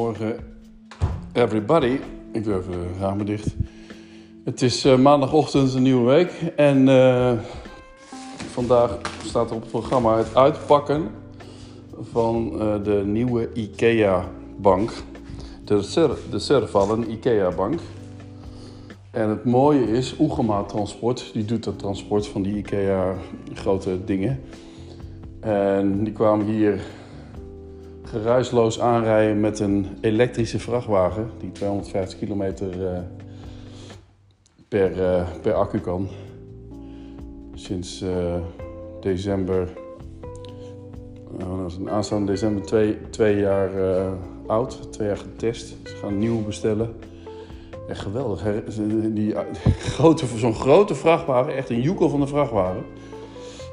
[0.00, 0.44] Goedemorgen,
[1.32, 1.98] everybody.
[2.32, 3.54] Ik doe even de ramen dicht.
[4.44, 6.52] Het is uh, maandagochtend, een nieuwe week.
[6.56, 7.32] En uh,
[8.50, 11.10] vandaag staat er op het programma het uitpakken
[12.00, 14.92] van uh, de nieuwe IKEA-bank.
[15.64, 17.80] De, Cer de IKEA-bank.
[19.10, 23.14] En het mooie is, Oegema Transport, die doet dat transport van die IKEA
[23.54, 24.40] grote dingen.
[25.40, 26.80] En die kwamen hier
[28.10, 32.98] geruisloos aanrijden met een elektrische vrachtwagen die 250 kilometer uh,
[34.68, 36.08] per, uh, per accu kan.
[37.54, 38.34] Sinds uh,
[39.00, 39.68] december,
[41.86, 43.70] aanstaande december twee, twee jaar
[44.46, 45.76] oud, twee jaar getest.
[45.84, 46.94] Ze gaan nieuw bestellen.
[47.88, 48.42] Echt geweldig.
[49.12, 49.34] Die,
[49.94, 52.84] grote, zo'n grote vrachtwagen, echt een joekel van een vrachtwagen.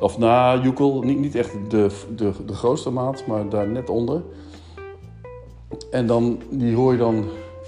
[0.00, 4.22] Of na Joekel, niet, niet echt de, de, de grootste maat, maar daar net onder.
[5.90, 7.24] En dan, die hoor je dan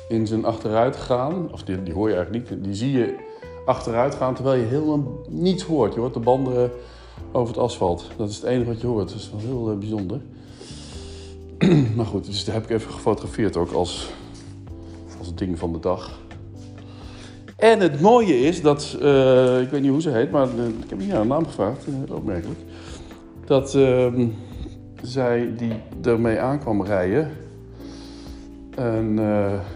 [0.09, 1.53] in zijn achteruit gaan.
[1.53, 2.65] Of die, die hoor je eigenlijk niet.
[2.65, 3.17] Die zie je
[3.67, 5.95] achteruit gaan terwijl je helemaal niets hoort.
[5.95, 6.71] Je hoort de banden
[7.33, 8.11] over het asfalt.
[8.17, 9.09] Dat is het enige wat je hoort.
[9.09, 10.21] Dat is wel heel uh, bijzonder.
[11.97, 14.11] maar goed, dus dat heb ik even gefotografeerd ook als,
[15.19, 16.19] als ding van de dag.
[17.59, 20.91] En het mooie is dat, uh, ik weet niet hoe ze heet, maar uh, ik
[20.91, 22.59] heb naar een naam gevraagd, uh, opmerkelijk.
[23.45, 24.27] Dat ehm,
[25.03, 27.31] zij die ermee aankwam rijden.
[28.75, 29.15] En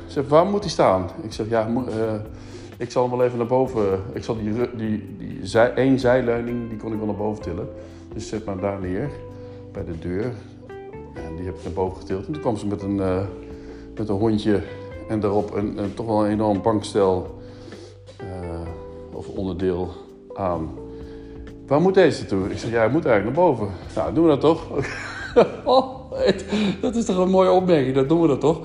[0.06, 1.10] ze zei, waar moet hij staan?
[1.22, 1.68] Ik zeg, ja,
[2.76, 4.00] ik zal hem wel even naar boven.
[4.12, 7.68] Ik zal die, die, die zij, één zijleuning, die kon ik wel naar boven tillen.
[8.14, 9.10] Dus zet maar daar neer,
[9.72, 10.32] bij de deur.
[11.14, 12.26] En die heb ik naar boven getild.
[12.26, 12.94] En toen kwam ze met een,
[13.96, 14.62] met een hondje
[15.08, 17.40] en daarop een, een toch wel een enorm bankstel
[19.34, 19.90] onderdeel
[20.34, 20.70] aan.
[21.66, 22.50] Waar moet deze toe?
[22.50, 23.68] Ik zeg, ja, hij moet eigenlijk naar boven.
[23.94, 24.66] Nou, doen we dat toch?
[25.64, 26.10] oh,
[26.80, 28.60] dat is toch een mooie opmerking, dat doen we dat toch?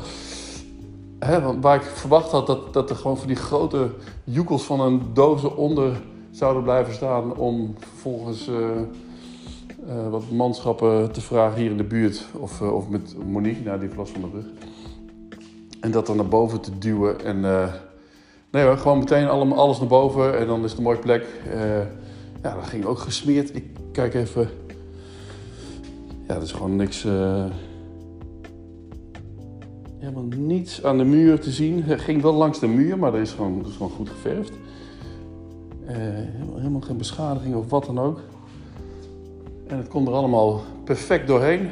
[1.20, 3.89] Want waar ik verwacht had dat, dat er gewoon voor die grote
[4.23, 6.02] joekels van een doze onder
[6.32, 8.56] zouden blijven staan om vervolgens uh,
[9.88, 12.26] uh, wat manschappen te vragen hier in de buurt.
[12.39, 14.45] Of, uh, of met Monique, nou, die last van de rug.
[15.80, 17.44] En dat dan naar boven te duwen en
[18.52, 21.25] Nee hoor, gewoon meteen allemaal, alles naar boven en dan is het een mooie plek.
[21.47, 21.80] Uh,
[22.43, 23.55] ja, dat ging ook gesmeerd.
[23.55, 24.49] Ik kijk even.
[26.27, 27.05] Ja, er is gewoon niks.
[27.05, 27.45] Uh,
[29.99, 31.83] helemaal niets aan de muur te zien.
[31.83, 34.52] Het ging wel langs de muur, maar dat is gewoon, is gewoon goed geverfd.
[35.89, 35.95] Uh,
[36.55, 38.19] helemaal, geen beschadiging of wat dan ook.
[39.67, 41.69] En het komt er allemaal perfect doorheen.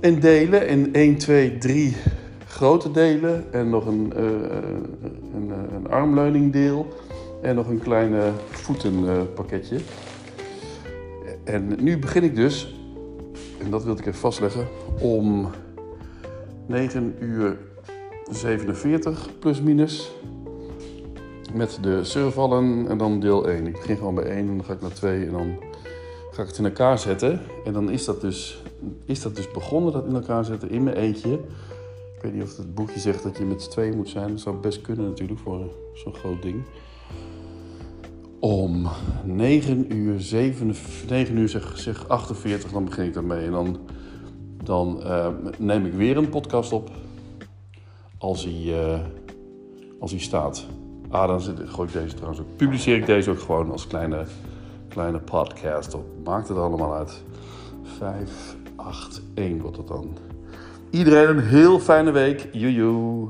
[0.00, 1.96] In delen, in 1, 2, 3
[2.56, 4.22] grote delen en nog een, uh,
[5.34, 6.86] een, een armleuningdeel
[7.42, 9.78] en nog een kleine voetenpakketje.
[11.44, 12.74] en nu begin ik dus,
[13.58, 14.66] en dat wilde ik even vastleggen,
[15.00, 15.50] om
[16.66, 17.58] 9 uur
[18.30, 20.12] 47 plus minus
[21.54, 23.66] met de surfvallen en dan deel 1.
[23.66, 25.56] Ik begin gewoon bij 1 en dan ga ik naar 2 en dan
[26.30, 27.40] ga ik het in elkaar zetten.
[27.64, 28.62] En dan is dat dus,
[29.04, 31.38] is dat dus begonnen, dat in elkaar zetten, in mijn eentje.
[32.16, 34.30] Ik weet niet of het boekje zegt dat je met z'n tweeën moet zijn.
[34.30, 35.60] Dat zou best kunnen natuurlijk voor
[35.94, 36.64] zo'n groot ding.
[38.40, 38.88] Om
[39.24, 40.74] 9 uur, 7,
[41.08, 43.44] 9 uur zeg, zeg 48, dan begin ik daarmee.
[43.44, 43.78] En dan,
[44.62, 45.28] dan uh,
[45.58, 46.90] neem ik weer een podcast op.
[48.18, 49.00] Als hij, uh,
[50.00, 50.66] als hij staat.
[51.08, 52.56] Ah, dan gooi ik deze trouwens ook.
[52.56, 54.24] Publiceer ik deze ook gewoon als kleine,
[54.88, 56.04] kleine podcast op.
[56.24, 57.22] Maakt het allemaal uit.
[57.82, 60.35] 5, 8, 1 wordt het dan.
[60.96, 62.48] Iedereen een heel fijne week.
[62.52, 63.28] Joejoe.